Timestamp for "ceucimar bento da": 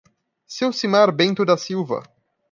0.47-1.55